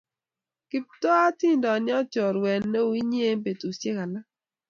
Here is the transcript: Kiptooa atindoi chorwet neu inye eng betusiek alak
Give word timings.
Kiptooa 0.69 1.21
atindoi 1.29 2.01
chorwet 2.13 2.63
neu 2.71 2.89
inye 2.99 3.21
eng 3.31 3.41
betusiek 3.43 3.97
alak 4.03 4.25